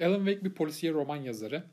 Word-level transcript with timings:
Alan 0.00 0.24
Wake 0.26 0.44
bir 0.44 0.54
polisiye 0.54 0.92
roman 0.92 1.16
yazarı. 1.16 1.64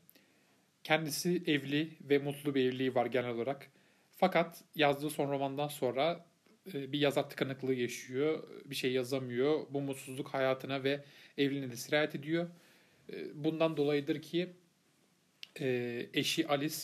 Kendisi 0.83 1.43
evli 1.47 1.89
ve 2.01 2.17
mutlu 2.17 2.55
bir 2.55 2.65
evliliği 2.65 2.95
var 2.95 3.05
genel 3.05 3.29
olarak. 3.29 3.69
Fakat 4.17 4.63
yazdığı 4.75 5.09
son 5.09 5.31
romandan 5.31 5.67
sonra 5.67 6.25
e, 6.73 6.91
bir 6.91 6.99
yazar 6.99 7.29
tıkanıklığı 7.29 7.73
yaşıyor. 7.73 8.43
Bir 8.65 8.75
şey 8.75 8.91
yazamıyor. 8.91 9.67
Bu 9.69 9.81
mutsuzluk 9.81 10.27
hayatına 10.27 10.83
ve 10.83 11.03
evliliğine 11.37 11.71
de 11.71 11.75
sirayet 11.75 12.15
ediyor. 12.15 12.47
E, 13.13 13.43
bundan 13.43 13.77
dolayıdır 13.77 14.21
ki 14.21 14.49
e, 15.59 16.09
eşi 16.13 16.47
Alice 16.47 16.75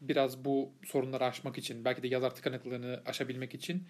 biraz 0.00 0.44
bu 0.44 0.72
sorunları 0.84 1.24
aşmak 1.24 1.58
için, 1.58 1.84
belki 1.84 2.02
de 2.02 2.08
yazar 2.08 2.34
tıkanıklığını 2.34 3.02
aşabilmek 3.06 3.54
için 3.54 3.86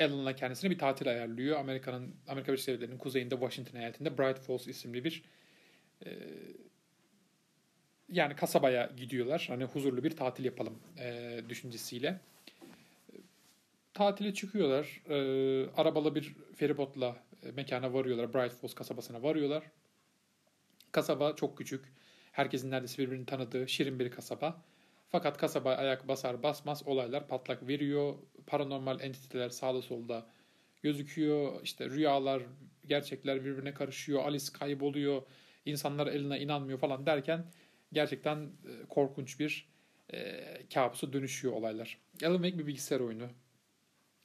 Alan'la 0.00 0.34
kendisine 0.34 0.70
bir 0.70 0.78
tatil 0.78 1.08
ayarlıyor. 1.08 1.58
Amerika'nın 1.58 2.14
Amerika 2.28 2.52
Birleşik 2.52 2.68
Devletleri'nin 2.68 2.98
kuzeyinde 2.98 3.34
Washington 3.34 3.78
eyaletinde 3.78 4.18
Bright 4.18 4.38
Falls 4.38 4.68
isimli 4.68 5.04
bir 5.04 5.22
yani 8.08 8.36
kasabaya 8.36 8.90
gidiyorlar. 8.96 9.44
Hani 9.48 9.64
huzurlu 9.64 10.04
bir 10.04 10.10
tatil 10.10 10.44
yapalım 10.44 10.78
e, 10.98 11.40
düşüncesiyle. 11.48 12.20
Tatile 13.94 14.34
çıkıyorlar. 14.34 15.02
E, 15.08 15.16
arabalı 15.76 16.14
bir 16.14 16.34
feribotla 16.56 17.16
e, 17.42 17.50
mekana 17.50 17.92
varıyorlar. 17.92 18.34
Bright 18.34 18.60
Falls 18.60 18.74
kasabasına 18.74 19.22
varıyorlar. 19.22 19.64
Kasaba 20.92 21.36
çok 21.36 21.58
küçük. 21.58 21.84
Herkesin 22.32 22.70
neredeyse 22.70 23.02
birbirini 23.02 23.26
tanıdığı 23.26 23.68
şirin 23.68 23.98
bir 23.98 24.10
kasaba. 24.10 24.62
Fakat 25.10 25.38
kasaba 25.38 25.74
ayak 25.74 26.08
basar 26.08 26.42
basmaz 26.42 26.82
olaylar 26.86 27.28
patlak 27.28 27.68
veriyor. 27.68 28.14
Paranormal 28.46 29.00
entiteler 29.00 29.48
sağda 29.48 29.82
solda 29.82 30.26
gözüküyor. 30.82 31.62
İşte 31.62 31.90
rüyalar, 31.90 32.42
gerçekler 32.86 33.44
birbirine 33.44 33.74
karışıyor. 33.74 34.24
Alice 34.24 34.52
kayboluyor. 34.52 35.22
İnsanlar 35.64 36.06
eline 36.06 36.40
inanmıyor 36.40 36.78
falan 36.78 37.06
derken 37.06 37.44
gerçekten 37.92 38.36
e, 38.38 38.86
korkunç 38.88 39.40
bir 39.40 39.68
e, 40.12 40.44
kabusa 40.74 41.12
dönüşüyor 41.12 41.54
olaylar. 41.54 41.98
Alan 42.24 42.42
Wake 42.42 42.58
bir 42.58 42.66
bilgisayar 42.66 43.00
oyunu. 43.00 43.28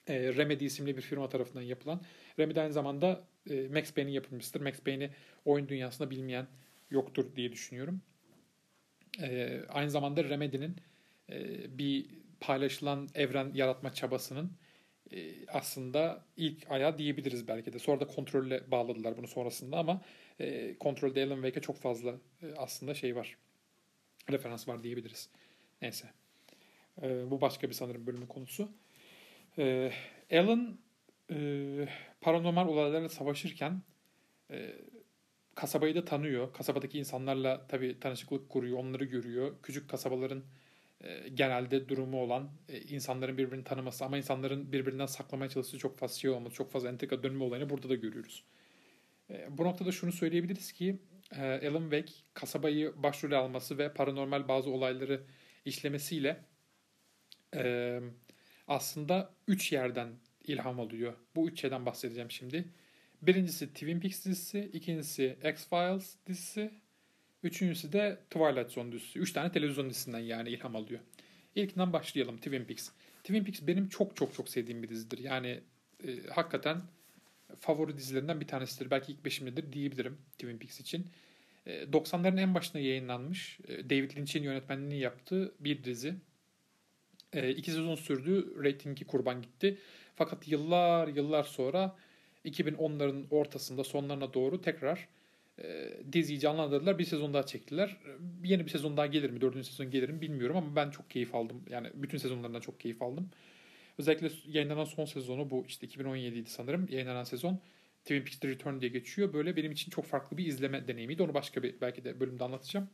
E, 0.08 0.34
Remedy 0.34 0.66
isimli 0.66 0.98
bir 0.98 1.02
firma 1.02 1.30
tarafından 1.30 1.62
yapılan. 1.62 2.02
Remedy 2.40 2.59
aynı 2.59 2.73
zamanda 2.73 3.23
e, 3.50 3.67
Max 3.67 3.94
Payne'in 3.94 4.14
yapımcısıdır. 4.14 4.62
Max 4.62 4.80
Payne'i 4.80 5.09
oyun 5.45 5.70
dünyasında 5.70 6.09
bilmeyen 6.09 6.48
yoktur 6.92 7.36
diye 7.36 7.52
düşünüyorum. 7.52 8.02
E, 9.22 9.59
aynı 9.70 9.90
zamanda 9.90 10.23
Remedy'nin 10.23 10.75
e, 11.30 11.38
bir 11.78 12.06
paylaşılan 12.40 13.09
evren 13.16 13.52
yaratma 13.53 13.94
çabasının 13.94 14.52
e, 15.12 15.47
aslında 15.47 16.25
ilk 16.38 16.72
ayağı 16.72 16.97
diyebiliriz 16.97 17.47
belki 17.47 17.73
de. 17.73 17.80
Sonra 17.80 18.00
da 18.00 18.08
kontrolle 18.08 18.72
bağladılar 18.72 19.18
bunu 19.18 19.28
sonrasında 19.28 19.78
ama 19.78 20.02
e, 20.39 20.78
kontrolde 20.78 21.23
Alan 21.23 21.36
Wake'e 21.36 21.62
çok 21.62 21.78
fazla 21.78 22.16
e, 22.42 22.53
aslında 22.58 22.94
şey 22.94 23.16
var 23.16 23.38
referans 24.31 24.67
var 24.67 24.84
diyebiliriz. 24.84 25.30
Neyse. 25.81 26.08
E, 27.02 27.31
bu 27.31 27.42
başka 27.42 27.70
bir 27.70 27.73
sanırım 27.73 28.08
bölümün 28.08 28.28
konusu. 28.28 28.72
E, 29.58 29.92
Alan 30.31 30.80
e, 31.31 31.38
paranormal 32.22 32.67
olaylarla 32.67 33.09
savaşırken 33.09 33.81
e, 34.52 34.75
kasabayı 35.56 35.95
da 35.95 36.06
tanıyor. 36.06 36.53
Kasabadaki 36.53 37.00
insanlarla 37.00 37.68
tabii 37.68 38.00
tanışıklık 38.00 38.50
kuruyor, 38.50 38.78
onları 38.78 39.06
görüyor. 39.06 39.56
Küçük 39.64 39.90
kasabaların 39.90 40.44
e, 41.02 41.30
genelde 41.30 41.90
durumu 41.90 42.22
olan 42.22 42.52
e, 42.70 42.81
insanların 42.81 43.38
birbirini 43.38 43.64
tanıması 43.64 44.06
ama 44.06 44.18
insanların 44.18 44.72
birbirinden 44.72 45.06
saklamaya 45.06 45.50
çalıştığı 45.50 45.78
çok 45.78 45.97
fazla 45.97 46.16
şey 46.16 46.31
olması, 46.31 46.56
çok 46.56 46.72
fazla 46.72 46.90
entrika 46.90 47.23
dönme 47.23 47.44
olayını 47.44 47.70
burada 47.70 47.90
da 47.90 47.95
görüyoruz. 47.95 48.44
E, 49.30 49.58
bu 49.58 49.64
noktada 49.64 49.92
şunu 49.92 50.12
söyleyebiliriz 50.12 50.72
ki 50.72 51.00
e, 51.31 51.70
Alan 51.70 51.81
Wake 51.81 52.14
kasabayı 52.34 53.03
başrole 53.03 53.36
alması 53.36 53.78
ve 53.78 53.94
paranormal 53.94 54.47
bazı 54.47 54.70
olayları 54.70 55.24
işlemesiyle 55.66 56.46
e, 57.56 58.00
aslında 58.68 59.34
üç 59.47 59.72
yerden 59.72 60.09
ilham 60.44 60.80
alıyor. 60.80 61.14
Bu 61.36 61.50
üç 61.50 61.62
şeyden 61.62 61.86
bahsedeceğim 61.86 62.31
şimdi. 62.31 62.66
Birincisi 63.22 63.74
Twin 63.74 64.00
Peaks 64.00 64.25
dizisi, 64.25 64.70
ikincisi 64.74 65.38
X-Files 65.44 66.16
dizisi, 66.28 66.72
üçüncüsü 67.44 67.94
de 67.94 68.20
Twilight 68.30 68.72
Zone 68.72 68.92
dizisi. 68.92 69.20
Üç 69.20 69.34
tane 69.34 69.52
televizyon 69.52 69.90
dizisinden 69.90 70.20
yani 70.20 70.50
ilham 70.50 70.76
alıyor. 70.76 71.00
İlkinden 71.56 71.94
başlayalım 71.94 72.38
Twin 72.38 72.66
Peaks. 72.66 72.90
Twin 73.24 73.44
Peaks 73.44 73.62
benim 73.62 73.90
çok 73.90 74.16
çok 74.16 74.34
çok 74.34 74.50
sevdiğim 74.50 74.84
bir 74.84 74.90
dizidir. 74.90 75.18
Yani 75.18 75.59
e, 76.08 76.28
hakikaten 76.30 76.81
favori 77.59 77.97
dizilerinden 77.97 78.41
bir 78.41 78.47
tanesidir. 78.47 78.91
Belki 78.91 79.12
ilk 79.12 79.25
beşimdedir 79.25 79.74
diyebilirim 79.74 80.18
Twin 80.38 80.58
Peaks 80.58 80.80
için. 80.80 81.08
90'ların 81.66 82.40
e, 82.40 82.41
en 82.41 82.56
başında 82.56 82.80
yayınlanmış 82.80 83.59
e, 83.68 83.90
David 83.90 84.18
Lynch'in 84.18 84.44
yönetmenliğini 84.44 85.00
yaptığı 85.00 85.53
bir 85.59 85.84
dizi. 85.84 86.16
E, 87.34 87.50
iki 87.50 87.72
sezon 87.72 87.96
sürdü. 87.96 88.64
Ratingi 88.64 89.06
kurban 89.06 89.41
gitti. 89.41 89.78
Fakat 90.16 90.47
yıllar 90.47 91.08
yıllar 91.08 91.44
sonra 91.44 91.96
2010'ların 92.46 93.25
ortasında 93.30 93.84
sonlarına 93.84 94.34
doğru 94.34 94.62
tekrar 94.62 95.08
diziyi 96.14 96.40
canlandırdılar. 96.40 97.00
Bir 97.00 97.06
sezon 97.06 97.34
daha 97.34 97.46
çektiler. 97.46 97.97
Yeni 98.44 98.66
bir 98.66 98.70
sezon 98.70 98.97
daha 98.97 99.06
gelir 99.06 99.30
mi? 99.30 99.41
Dördüncü 99.41 99.68
sezon 99.68 99.91
gelir 99.91 100.09
mi 100.09 100.22
bilmiyorum 100.22 100.58
ama 100.58 100.75
ben 100.75 100.90
çok 100.90 101.09
keyif 101.09 101.35
aldım. 101.35 101.64
Yani 101.70 101.90
bütün 101.94 102.18
sezonlarından 102.18 102.59
çok 102.59 102.80
keyif 102.80 103.02
aldım. 103.02 103.30
Özellikle 103.98 104.31
yayınlanan 104.46 104.86
son 104.86 105.06
sezonu 105.06 105.50
bu 105.50 105.66
işte 105.68 105.88
2017'ydi 105.88 106.46
sanırım 106.46 106.88
yayınlanan 106.90 107.24
sezon. 107.24 107.62
Twin 108.02 108.22
Peaks 108.22 108.40
The 108.40 108.48
Return 108.48 108.81
diye 108.81 108.92
geçiyor. 108.92 109.34
Böyle 109.34 109.56
benim 109.56 109.72
için 109.72 109.92
çok 109.92 110.06
farklı 110.06 110.38
bir 110.38 110.46
izleme 110.46 110.88
deneyimiydi. 110.88 111.24
Onu 111.24 111.34
başka 111.34 111.64
bir 111.64 111.81
belki 111.81 112.03
de 112.03 112.20
bölümde 112.20 112.44
anlatacağım. 112.44 112.90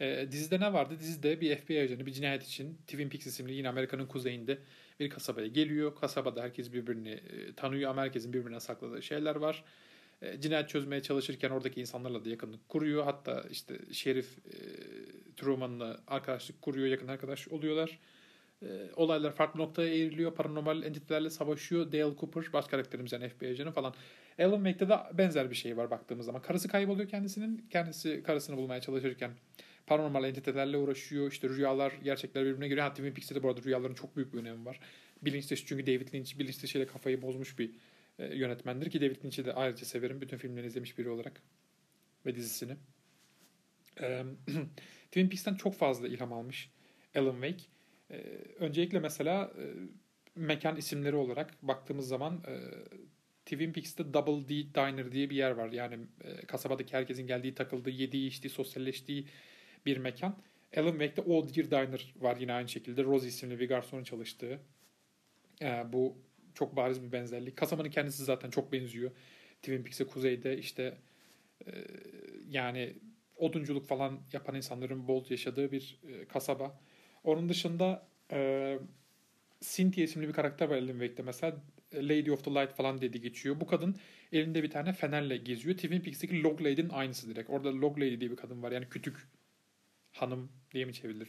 Ee, 0.00 0.28
dizide 0.30 0.60
ne 0.60 0.72
vardı? 0.72 0.94
Dizide 1.00 1.40
bir 1.40 1.56
FBI 1.56 1.80
ajanı 1.80 2.06
bir 2.06 2.12
cinayet 2.12 2.44
için 2.44 2.78
Twin 2.86 3.08
Peaks 3.08 3.26
isimli 3.26 3.52
yine 3.52 3.68
Amerika'nın 3.68 4.06
kuzeyinde 4.06 4.58
bir 5.00 5.10
kasabaya 5.10 5.46
geliyor. 5.46 5.94
Kasabada 5.94 6.42
herkes 6.42 6.72
birbirini 6.72 7.10
e, 7.10 7.52
tanıyor 7.52 7.90
ama 7.90 8.02
herkesin 8.02 8.32
birbirine 8.32 8.60
sakladığı 8.60 9.02
şeyler 9.02 9.36
var. 9.36 9.64
E, 10.22 10.40
cinayet 10.40 10.68
çözmeye 10.68 11.02
çalışırken 11.02 11.50
oradaki 11.50 11.80
insanlarla 11.80 12.24
da 12.24 12.28
yakınlık 12.28 12.68
kuruyor. 12.68 13.04
Hatta 13.04 13.44
işte 13.50 13.78
Şerif 13.92 14.38
e, 14.38 14.56
Truman'la 15.36 16.00
arkadaşlık 16.06 16.62
kuruyor, 16.62 16.86
yakın 16.86 17.08
arkadaş 17.08 17.48
oluyorlar. 17.48 17.98
E, 18.62 18.66
olaylar 18.96 19.34
farklı 19.34 19.60
noktaya 19.60 19.94
eğriliyor. 19.94 20.34
Paranormal 20.34 20.82
entitelerle 20.82 21.30
savaşıyor. 21.30 21.92
Dale 21.92 22.16
Cooper 22.16 22.52
baş 22.52 22.66
karakterimiz 22.66 23.12
yani 23.12 23.28
FBI 23.28 23.48
ajanı 23.48 23.72
falan. 23.72 23.94
Alan 24.38 24.64
Wake'de 24.64 24.88
de 24.88 25.18
benzer 25.18 25.50
bir 25.50 25.54
şey 25.54 25.76
var 25.76 25.90
baktığımız 25.90 26.26
zaman. 26.26 26.42
Karısı 26.42 26.68
kayboluyor 26.68 27.08
kendisinin. 27.08 27.66
Kendisi 27.70 28.22
karısını 28.22 28.56
bulmaya 28.56 28.80
çalışırken 28.80 29.30
paranormal 29.86 30.24
entitelerle 30.24 30.76
uğraşıyor. 30.76 31.32
İşte 31.32 31.48
rüyalar, 31.48 31.92
gerçekler 32.04 32.44
birbirine 32.44 32.68
giriyor. 32.68 32.90
Twin 32.90 33.12
Peaks'te 33.12 33.34
de 33.34 33.42
bu 33.42 33.48
arada 33.48 33.62
rüyaların 33.62 33.94
çok 33.94 34.16
büyük 34.16 34.32
bir 34.34 34.38
önemi 34.38 34.66
var. 34.66 34.80
Bilinç 35.22 35.50
dışı 35.50 35.66
çünkü 35.66 35.86
David 35.86 36.14
Lynch 36.14 36.38
bilinç 36.38 36.62
dışıyla 36.62 36.86
kafayı 36.86 37.22
bozmuş 37.22 37.58
bir 37.58 37.70
e, 38.18 38.36
yönetmendir 38.36 38.90
ki 38.90 39.00
David 39.00 39.24
Lynch'i 39.24 39.44
de 39.44 39.52
ayrıca 39.52 39.84
severim. 39.84 40.20
Bütün 40.20 40.36
filmlerini 40.36 40.68
izlemiş 40.68 40.98
biri 40.98 41.08
olarak 41.08 41.42
ve 42.26 42.34
dizisini. 42.34 42.76
Twin 45.06 45.28
Peaks'ten 45.28 45.54
çok 45.54 45.74
fazla 45.74 46.08
ilham 46.08 46.32
almış 46.32 46.70
Alan 47.14 47.32
Wake. 47.32 47.75
E, 48.10 48.16
öncelikle 48.58 49.00
mesela 49.00 49.52
e, 49.58 49.64
mekan 50.34 50.76
isimleri 50.76 51.16
olarak 51.16 51.62
baktığımız 51.62 52.08
zaman 52.08 52.42
e, 52.46 52.54
Twin 53.44 53.72
Peaks'te 53.72 54.14
Double 54.14 54.48
D 54.48 54.74
Diner 54.74 55.12
diye 55.12 55.30
bir 55.30 55.36
yer 55.36 55.50
var. 55.50 55.72
Yani 55.72 55.98
e, 56.24 56.46
kasabadaki 56.46 56.92
herkesin 56.92 57.26
geldiği, 57.26 57.54
takıldığı, 57.54 57.90
yediği, 57.90 58.28
içtiği, 58.28 58.50
sosyalleştiği 58.50 59.26
bir 59.86 59.96
mekan. 59.96 60.36
Alan 60.76 60.90
Wake'de 60.90 61.20
Old 61.20 61.56
Year 61.56 61.70
Diner 61.70 62.14
var 62.16 62.36
yine 62.36 62.52
aynı 62.52 62.68
şekilde. 62.68 63.04
Rose 63.04 63.28
isimli 63.28 63.60
bir 63.60 63.68
garsonun 63.68 64.04
çalıştığı. 64.04 64.60
E, 65.62 65.92
bu 65.92 66.18
çok 66.54 66.76
bariz 66.76 67.02
bir 67.02 67.12
benzerlik. 67.12 67.56
Kasabanın 67.56 67.90
kendisi 67.90 68.24
zaten 68.24 68.50
çok 68.50 68.72
benziyor. 68.72 69.10
Twin 69.62 69.82
Peaks'e 69.82 70.06
kuzeyde 70.06 70.58
işte 70.58 70.98
e, 71.66 71.70
yani 72.48 72.96
odunculuk 73.36 73.86
falan 73.86 74.20
yapan 74.32 74.54
insanların 74.54 75.08
bol 75.08 75.24
yaşadığı 75.28 75.72
bir 75.72 76.00
e, 76.08 76.24
kasaba. 76.24 76.80
Onun 77.26 77.48
dışında 77.48 78.06
e, 78.32 78.78
Cynthia 79.60 80.04
isimli 80.04 80.28
bir 80.28 80.32
karakter 80.32 80.68
var 80.68 80.76
Alan 80.76 80.86
Wake'de 80.86 81.22
mesela. 81.22 81.56
Lady 81.94 82.30
of 82.30 82.44
the 82.44 82.50
Light 82.50 82.72
falan 82.72 83.00
dedi 83.00 83.20
geçiyor. 83.20 83.60
Bu 83.60 83.66
kadın 83.66 83.96
elinde 84.32 84.62
bir 84.62 84.70
tane 84.70 84.92
fenerle 84.92 85.36
geziyor. 85.36 85.76
Twin 85.76 86.00
Peaks'teki 86.00 86.42
Log 86.42 86.62
Lady'nin 86.62 86.88
aynısı 86.88 87.28
direkt. 87.28 87.50
Orada 87.50 87.80
Log 87.80 87.98
Lady 87.98 88.20
diye 88.20 88.30
bir 88.30 88.36
kadın 88.36 88.62
var. 88.62 88.72
Yani 88.72 88.88
kütük 88.88 89.28
hanım 90.12 90.52
diye 90.74 90.84
mi 90.84 90.94
çevrilir? 90.94 91.28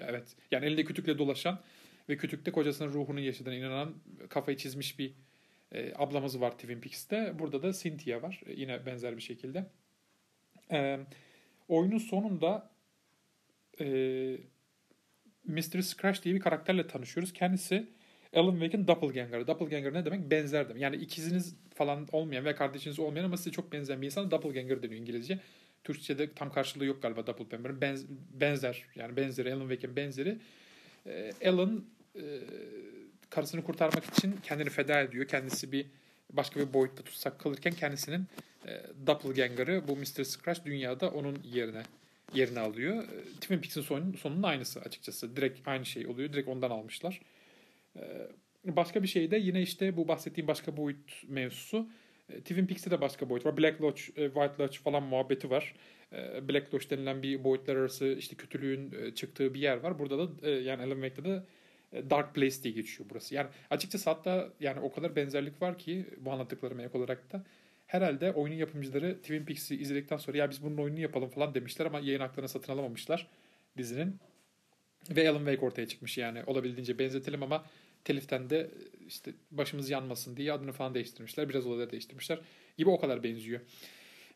Evet. 0.00 0.36
Yani 0.50 0.66
elinde 0.66 0.84
kütükle 0.84 1.18
dolaşan 1.18 1.60
ve 2.08 2.16
kütükte 2.16 2.52
kocasının 2.52 2.92
ruhunun 2.92 3.20
yaşadığına 3.20 3.54
inanan 3.54 3.94
kafayı 4.28 4.56
çizmiş 4.56 4.98
bir 4.98 5.14
e, 5.72 5.92
ablamız 5.96 6.40
var 6.40 6.52
Twin 6.52 6.80
Peaks'te. 6.80 7.38
Burada 7.38 7.62
da 7.62 7.72
Cynthia 7.72 8.22
var. 8.22 8.40
E, 8.46 8.52
yine 8.52 8.86
benzer 8.86 9.16
bir 9.16 9.22
şekilde. 9.22 9.66
E, 10.72 11.00
oyunun 11.68 11.98
sonunda 11.98 12.70
e, 13.80 13.86
Mr. 15.44 15.82
Scratch 15.82 16.22
diye 16.22 16.34
bir 16.34 16.40
karakterle 16.40 16.86
tanışıyoruz. 16.86 17.32
Kendisi 17.32 17.88
Alan 18.34 18.52
Wake'in 18.52 18.86
doppelganger'ı. 18.86 19.46
Doppelganger 19.46 19.94
ne 19.94 20.04
demek? 20.04 20.30
Benzer 20.30 20.68
demek. 20.68 20.82
Yani 20.82 20.96
ikiziniz 20.96 21.56
falan 21.74 22.08
olmayan 22.12 22.44
ve 22.44 22.54
kardeşiniz 22.54 22.98
olmayan 22.98 23.24
ama 23.24 23.36
size 23.36 23.50
çok 23.50 23.72
benzeyen 23.72 24.02
bir 24.02 24.06
insan 24.06 24.30
doppelganger 24.30 24.82
deniyor 24.82 25.00
İngilizce. 25.00 25.38
Türkçe'de 25.84 26.32
tam 26.32 26.52
karşılığı 26.52 26.84
yok 26.84 27.02
galiba 27.02 27.26
doppelganger'ın. 27.26 27.80
Benz, 27.80 28.06
benzer 28.40 28.84
yani 28.94 29.16
benzeri 29.16 29.54
Alan 29.54 29.68
Wake'in 29.68 29.96
benzeri. 29.96 30.38
E, 31.06 31.32
Alan 31.48 31.84
e, 32.16 32.24
karısını 33.30 33.64
kurtarmak 33.64 34.04
için 34.04 34.36
kendini 34.42 34.70
feda 34.70 35.00
ediyor. 35.00 35.28
Kendisi 35.28 35.72
bir 35.72 35.86
başka 36.32 36.60
bir 36.60 36.72
boyutta 36.72 37.02
tutsak 37.02 37.38
kalırken 37.38 37.72
kendisinin 37.72 38.26
e, 38.66 38.82
doppelganger'ı 39.06 39.88
bu 39.88 39.96
Mr. 39.96 40.24
Scratch 40.24 40.64
dünyada 40.64 41.10
onun 41.10 41.38
yerine 41.44 41.82
yerini 42.34 42.60
alıyor. 42.60 43.04
Twin 43.40 43.58
Peaks'in 43.58 43.80
sonun, 43.80 44.12
sonunun 44.12 44.42
aynısı 44.42 44.80
açıkçası. 44.80 45.36
Direkt 45.36 45.68
aynı 45.68 45.86
şey 45.86 46.06
oluyor. 46.06 46.32
Direkt 46.32 46.48
ondan 46.48 46.70
almışlar. 46.70 47.20
E, 47.96 48.28
başka 48.64 49.02
bir 49.02 49.08
şey 49.08 49.30
de 49.30 49.36
yine 49.36 49.62
işte 49.62 49.96
bu 49.96 50.08
bahsettiğim 50.08 50.48
başka 50.48 50.76
boyut 50.76 51.22
mevzusu. 51.28 51.88
E, 52.28 52.40
Twin 52.40 52.66
Peaks'te 52.66 52.90
de 52.90 53.00
başka 53.00 53.28
boyut 53.28 53.46
var. 53.46 53.56
Black 53.56 53.82
Lodge, 53.82 54.02
e, 54.16 54.26
White 54.26 54.62
Lodge 54.62 54.78
falan 54.78 55.02
muhabbeti 55.02 55.50
var. 55.50 55.74
E, 56.12 56.48
Black 56.48 56.74
Lodge 56.74 56.90
denilen 56.90 57.22
bir 57.22 57.44
boyutlar 57.44 57.76
arası 57.76 58.16
işte 58.18 58.36
kötülüğün 58.36 58.92
e, 59.02 59.14
çıktığı 59.14 59.54
bir 59.54 59.60
yer 59.60 59.76
var. 59.76 59.98
Burada 59.98 60.18
da 60.18 60.48
e, 60.48 60.50
yani 60.50 60.82
Alan 60.82 61.02
Wake'de 61.02 61.28
de 61.28 61.42
Dark 62.10 62.34
Place 62.34 62.62
diye 62.62 62.74
geçiyor 62.74 63.08
burası. 63.10 63.34
Yani 63.34 63.48
açıkçası 63.70 64.10
hatta 64.10 64.52
yani 64.60 64.80
o 64.80 64.92
kadar 64.92 65.16
benzerlik 65.16 65.62
var 65.62 65.78
ki 65.78 66.06
bu 66.18 66.32
anlattıklarım 66.32 66.80
ek 66.80 66.98
olarak 66.98 67.32
da 67.32 67.44
herhalde 67.90 68.32
oyunun 68.32 68.56
yapımcıları 68.56 69.20
Twin 69.20 69.44
Peaks'i 69.44 69.76
izledikten 69.76 70.16
sonra 70.16 70.38
ya 70.38 70.50
biz 70.50 70.62
bunun 70.62 70.76
oyununu 70.76 71.00
yapalım 71.00 71.28
falan 71.28 71.54
demişler 71.54 71.86
ama 71.86 72.00
yayın 72.00 72.20
haklarını 72.20 72.48
satın 72.48 72.72
alamamışlar 72.72 73.26
dizinin. 73.78 74.16
Ve 75.10 75.30
Alan 75.30 75.38
Wake 75.38 75.66
ortaya 75.66 75.88
çıkmış 75.88 76.18
yani 76.18 76.44
olabildiğince 76.44 76.98
benzetelim 76.98 77.42
ama 77.42 77.66
teliften 78.04 78.50
de 78.50 78.70
işte 79.06 79.32
başımız 79.50 79.90
yanmasın 79.90 80.36
diye 80.36 80.52
adını 80.52 80.72
falan 80.72 80.94
değiştirmişler. 80.94 81.48
Biraz 81.48 81.66
olayları 81.66 81.90
değiştirmişler 81.90 82.38
gibi 82.78 82.90
o 82.90 83.00
kadar 83.00 83.22
benziyor. 83.22 83.60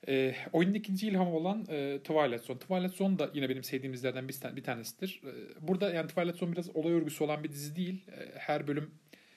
E, 0.09 0.35
oyunun 0.53 0.75
ikinci 0.75 1.09
ilhamı 1.09 1.37
olan 1.37 1.67
e, 1.69 1.99
Twilight 1.99 2.45
Zone. 2.45 2.59
Twilight 2.59 2.95
Zone 2.95 3.19
da 3.19 3.31
yine 3.35 3.49
benim 3.49 3.65
sevdiğim 3.65 3.93
dizilerden 3.93 4.29
bir, 4.29 4.57
bir 4.57 4.63
tanesidir. 4.63 5.21
E, 5.25 5.33
burada 5.69 5.95
yani 5.95 6.09
Twilight 6.09 6.37
Zone 6.37 6.53
biraz 6.53 6.77
olay 6.77 6.93
örgüsü 6.93 7.25
olan 7.25 7.45
bir 7.45 7.53
dizi 7.53 7.77
değil. 7.77 8.05
E, 8.09 8.39
her 8.39 8.67
bölüm 8.67 8.91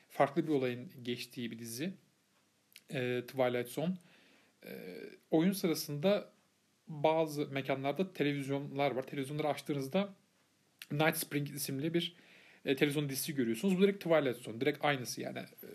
farklı 0.10 0.48
bir 0.48 0.52
olayın 0.52 0.92
geçtiği 1.04 1.52
bir 1.52 1.60
dizi. 1.60 1.94
E, 2.94 3.22
Twilight 3.28 3.70
Zone. 3.70 3.94
E, 4.68 4.72
oyun 5.32 5.52
sırasında 5.52 6.32
bazı 6.88 7.48
mekanlarda 7.48 8.14
televizyonlar 8.14 8.92
var. 8.92 9.04
Televizyonları 9.04 9.48
açtığınızda 9.48 10.14
Night 10.92 11.18
Spring 11.18 11.50
isimli 11.50 11.94
bir 11.94 12.16
e, 12.66 12.76
televizyon 12.76 13.10
dizisi 13.10 13.36
görüyorsunuz. 13.36 13.78
Bu 13.78 13.82
direkt 13.82 14.04
Twilight 14.04 14.38
Zone. 14.38 14.62
Direkt 14.62 14.86
aynısı 14.86 15.22
yani. 15.22 15.40
E, 15.40 15.70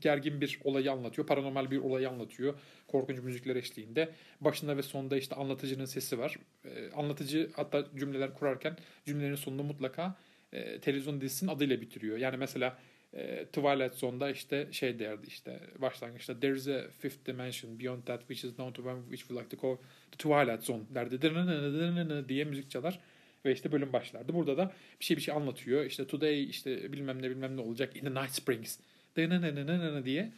gergin 0.00 0.40
bir 0.40 0.60
olayı 0.64 0.92
anlatıyor. 0.92 1.26
Paranormal 1.26 1.70
bir 1.70 1.78
olayı 1.78 2.08
anlatıyor. 2.08 2.54
Korkunç 2.88 3.18
müzikler 3.18 3.56
eşliğinde. 3.56 4.14
Başında 4.40 4.76
ve 4.76 4.82
sonunda 4.82 5.16
işte 5.16 5.34
anlatıcının 5.34 5.84
sesi 5.84 6.18
var. 6.18 6.38
E, 6.64 6.90
anlatıcı 6.90 7.50
hatta 7.56 7.86
cümleler 7.96 8.34
kurarken 8.34 8.76
cümlelerin 9.06 9.34
sonunda 9.34 9.62
mutlaka 9.62 10.16
e, 10.52 10.80
televizyon 10.80 11.20
dizisinin 11.20 11.50
adıyla 11.50 11.80
bitiriyor. 11.80 12.18
Yani 12.18 12.36
mesela 12.36 12.78
e, 13.12 13.44
Twilight 13.44 13.94
Zone'da 13.94 14.30
işte 14.30 14.68
şey 14.72 14.98
derdi 14.98 15.26
işte 15.26 15.60
başlangıçta 15.78 16.40
There's 16.40 16.68
a 16.68 16.88
fifth 16.98 17.26
dimension 17.26 17.80
beyond 17.80 18.02
that 18.02 18.20
which 18.20 18.44
is 18.44 18.54
known 18.54 18.72
to 18.72 18.82
one 18.82 19.00
which 19.00 19.20
we 19.20 19.34
like 19.34 19.56
to 19.56 19.62
call 19.62 19.76
the 20.10 20.16
Twilight 20.16 20.64
Zone 20.64 20.82
derdi 20.94 22.28
diye 22.28 22.44
müzik 22.44 22.70
çalar 22.70 23.00
ve 23.44 23.52
işte 23.52 23.72
bölüm 23.72 23.92
başlardı. 23.92 24.34
Burada 24.34 24.56
da 24.56 24.72
bir 25.00 25.04
şey 25.04 25.16
bir 25.16 25.22
şey 25.22 25.34
anlatıyor. 25.34 25.84
İşte 25.84 26.06
today 26.06 26.44
işte 26.44 26.92
bilmem 26.92 27.22
ne 27.22 27.30
bilmem 27.30 27.56
ne 27.56 27.60
olacak 27.60 27.96
in 27.96 28.00
the 28.00 28.14
night 28.14 28.30
springs 28.30 28.78
diye 30.04 30.32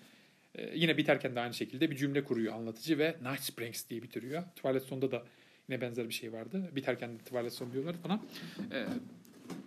e, 0.54 0.78
yine 0.78 0.96
biterken 0.96 1.36
de 1.36 1.40
aynı 1.40 1.54
şekilde 1.54 1.90
bir 1.90 1.96
cümle 1.96 2.24
kuruyor 2.24 2.54
anlatıcı 2.54 2.98
ve 2.98 3.16
Night 3.22 3.40
Springs 3.40 3.88
diye 3.90 4.02
bitiriyor. 4.02 4.42
Twilight 4.42 4.82
Zone'da 4.82 5.10
da 5.10 5.22
yine 5.68 5.80
benzer 5.80 6.08
bir 6.08 6.14
şey 6.14 6.32
vardı. 6.32 6.70
Biterken 6.76 7.14
de 7.14 7.18
Twilight 7.18 7.52
Zone 7.52 7.72
diyorlar 7.72 7.96
bana. 8.04 8.20
E, 8.72 8.86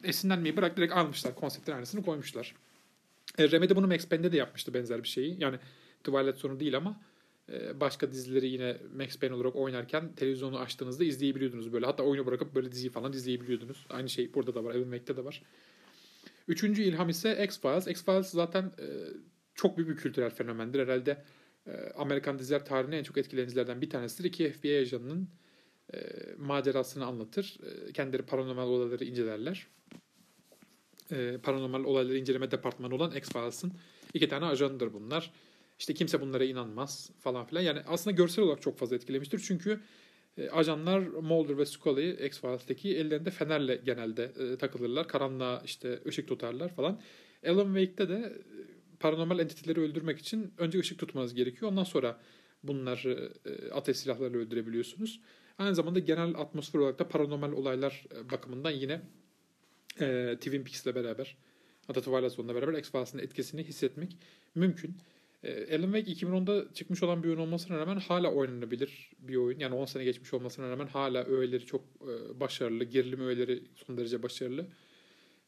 esinlenmeyi 0.03 0.57
bırak 0.57 0.77
direkt 0.77 0.93
almışlar. 0.93 1.35
Konseptin 1.35 1.71
aynısını 1.71 2.05
koymuşlar. 2.05 2.55
E, 3.37 3.51
Remedy 3.51 3.75
bunu 3.75 3.87
Max 3.87 4.07
Payne'de 4.09 4.31
de 4.31 4.37
yapmıştı 4.37 4.73
benzer 4.73 5.03
bir 5.03 5.07
şeyi. 5.07 5.35
Yani 5.39 5.57
Twilight 6.03 6.37
Zone 6.37 6.59
değil 6.59 6.77
ama 6.77 7.01
e, 7.51 7.79
başka 7.79 8.11
dizileri 8.11 8.47
yine 8.47 8.77
Max 8.95 9.19
Payne 9.19 9.35
olarak 9.35 9.55
oynarken 9.55 10.15
televizyonu 10.15 10.59
açtığınızda 10.59 11.03
izleyebiliyordunuz 11.03 11.73
böyle. 11.73 11.85
Hatta 11.85 12.03
oyunu 12.03 12.25
bırakıp 12.25 12.55
böyle 12.55 12.71
diziyi 12.71 12.91
falan 12.91 13.13
izleyebiliyordunuz. 13.13 13.85
Aynı 13.89 14.09
şey 14.09 14.33
burada 14.33 14.55
da 14.55 14.63
var. 14.63 14.75
Alan 14.75 14.83
Wake'de 14.83 15.17
de 15.17 15.25
var. 15.25 15.43
Üçüncü 16.47 16.83
ilham 16.83 17.09
ise 17.09 17.43
X-Files. 17.43 17.87
X-Files 17.87 18.29
zaten 18.29 18.63
e, 18.63 18.85
çok 19.55 19.77
büyük 19.77 19.89
bir 19.89 19.95
kültürel 19.95 20.29
fenomendir. 20.29 20.79
Herhalde 20.79 21.23
Amerikan 21.95 22.39
diziler 22.39 22.65
tarihine 22.65 22.97
en 22.97 23.03
çok 23.03 23.17
etkileyen 23.17 23.47
dizilerden 23.47 23.81
bir 23.81 23.89
tanesidir. 23.89 24.29
İki 24.29 24.51
FBI 24.51 24.79
ajanının 24.79 25.29
macerasını 26.37 27.05
anlatır. 27.05 27.57
Kendileri 27.93 28.21
paranormal 28.23 28.67
olayları 28.67 29.05
incelerler. 29.05 29.67
E, 31.11 31.37
paranormal 31.43 31.83
olayları 31.83 32.17
inceleme 32.17 32.51
departmanı 32.51 32.95
olan 32.95 33.11
X-Files'ın 33.15 33.73
iki 34.13 34.29
tane 34.29 34.45
ajanıdır 34.45 34.93
bunlar. 34.93 35.31
İşte 35.79 35.93
kimse 35.93 36.21
bunlara 36.21 36.43
inanmaz 36.43 37.11
falan 37.19 37.45
filan. 37.45 37.61
Yani 37.61 37.79
aslında 37.87 38.15
görsel 38.15 38.45
olarak 38.45 38.61
çok 38.61 38.77
fazla 38.77 38.95
etkilemiştir. 38.95 39.39
Çünkü 39.47 39.79
e, 40.37 40.49
ajanlar 40.49 40.99
Mulder 40.99 41.57
ve 41.57 41.65
Scully 41.65 42.25
X-Files'teki 42.25 42.97
ellerinde 42.97 43.31
fenerle 43.31 43.75
genelde 43.75 44.23
e, 44.23 44.57
takılırlar. 44.57 45.07
Karanlığa 45.07 45.61
işte 45.65 45.99
ışık 46.07 46.27
tutarlar 46.27 46.75
falan. 46.75 47.01
Alan 47.47 47.75
Wake'de 47.75 48.09
de 48.09 48.15
e, 48.15 48.37
paranormal 48.99 49.39
entiteleri 49.39 49.79
öldürmek 49.79 50.19
için 50.19 50.53
önce 50.57 50.79
ışık 50.79 50.99
tutmanız 50.99 51.33
gerekiyor. 51.33 51.71
Ondan 51.71 51.83
sonra 51.83 52.19
bunları 52.63 53.33
e, 53.45 53.71
ateş 53.71 53.97
silahlarıyla 53.97 54.39
öldürebiliyorsunuz. 54.39 55.21
Aynı 55.57 55.75
zamanda 55.75 55.99
genel 55.99 56.35
atmosfer 56.35 56.79
olarak 56.79 56.99
da 56.99 57.07
paranormal 57.07 57.51
olaylar 57.51 58.05
e, 58.15 58.31
bakımından 58.31 58.71
yine 58.71 59.01
e, 59.99 60.35
Twin 60.35 60.63
Peaks'le 60.63 60.95
beraber 60.95 61.37
hatta 61.87 62.01
Twilight 62.01 62.31
Zone'la 62.31 62.55
beraber 62.55 62.73
X-Files'ın 62.73 63.19
etkisini 63.19 63.63
hissetmek 63.63 64.17
mümkün. 64.55 64.97
E, 65.43 65.77
Alan 65.77 65.93
Wake 65.93 66.11
2010'da 66.11 66.73
çıkmış 66.73 67.03
olan 67.03 67.23
bir 67.23 67.27
oyun 67.27 67.39
olmasına 67.39 67.77
rağmen 67.77 67.97
hala 67.97 68.31
oynanabilir 68.31 69.11
bir 69.19 69.35
oyun. 69.35 69.59
Yani 69.59 69.75
10 69.75 69.85
sene 69.85 70.03
geçmiş 70.03 70.33
olmasına 70.33 70.69
rağmen 70.69 70.87
hala 70.87 71.25
öğeleri 71.25 71.65
çok 71.65 71.81
e, 71.81 72.39
başarılı. 72.39 72.83
Gerilim 72.83 73.27
öğeleri 73.27 73.63
son 73.75 73.97
derece 73.97 74.23
başarılı. 74.23 74.67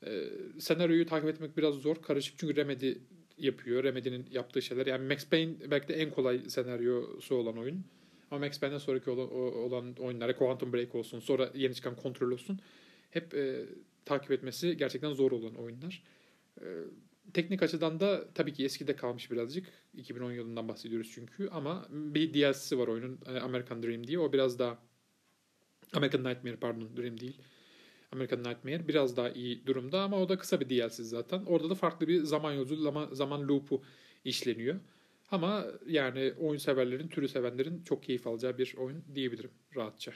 E, 0.05 0.23
senaryoyu 0.59 1.05
takip 1.05 1.29
etmek 1.29 1.57
biraz 1.57 1.75
zor. 1.75 1.95
Karışık 2.01 2.39
çünkü 2.39 2.55
Remedy 2.55 2.93
yapıyor. 3.37 3.83
Remedy'nin 3.83 4.25
yaptığı 4.31 4.61
şeyler. 4.61 4.85
Yani 4.85 5.07
Max 5.07 5.29
Payne 5.29 5.53
belki 5.71 5.87
de 5.87 5.93
en 5.93 6.11
kolay 6.11 6.49
senaryosu 6.49 7.35
olan 7.35 7.57
oyun. 7.57 7.83
Ama 8.31 8.45
Max 8.45 8.59
Payne'den 8.59 8.77
sonraki 8.77 9.09
olan, 9.09 9.31
olan 9.55 9.95
oyunlara 9.99 10.35
Quantum 10.35 10.73
Break 10.73 10.95
olsun, 10.95 11.19
sonra 11.19 11.51
yeni 11.55 11.75
çıkan 11.75 11.95
Control 12.03 12.31
olsun. 12.31 12.59
Hep 13.11 13.33
e, 13.33 13.65
takip 14.07 14.31
etmesi 14.31 14.77
gerçekten 14.77 15.13
zor 15.13 15.31
olan 15.31 15.55
oyunlar. 15.55 16.03
E, 16.61 16.65
teknik 17.33 17.63
açıdan 17.63 17.99
da 17.99 18.33
tabii 18.33 18.53
ki 18.53 18.65
eskide 18.65 18.95
kalmış 18.95 19.31
birazcık. 19.31 19.67
2010 19.93 20.31
yılından 20.31 20.67
bahsediyoruz 20.67 21.11
çünkü. 21.13 21.49
Ama 21.49 21.87
bir 21.89 22.33
DLC'si 22.33 22.79
var 22.79 22.87
oyunun 22.87 23.19
e, 23.25 23.39
American 23.39 23.83
Dream 23.83 24.07
diye. 24.07 24.19
O 24.19 24.33
biraz 24.33 24.59
daha 24.59 24.77
American 25.93 26.23
Nightmare 26.23 26.55
pardon 26.55 26.97
Dream 26.97 27.19
değil. 27.19 27.41
American 28.11 28.39
Nightmare 28.39 28.87
biraz 28.87 29.17
daha 29.17 29.29
iyi 29.29 29.65
durumda 29.65 30.01
ama 30.01 30.21
o 30.21 30.29
da 30.29 30.37
kısa 30.37 30.59
bir 30.59 30.69
DLC 30.69 31.03
zaten. 31.03 31.45
Orada 31.45 31.69
da 31.69 31.75
farklı 31.75 32.07
bir 32.07 32.23
zaman 32.23 32.53
yolculuğu, 32.53 33.15
zaman 33.15 33.47
loop'u 33.47 33.83
işleniyor. 34.25 34.79
Ama 35.31 35.65
yani 35.87 36.33
oyun 36.39 36.57
severlerin, 36.57 37.07
türü 37.07 37.27
sevenlerin 37.27 37.83
çok 37.83 38.03
keyif 38.03 38.27
alacağı 38.27 38.57
bir 38.57 38.75
oyun 38.77 39.03
diyebilirim 39.15 39.51
rahatça. 39.75 40.13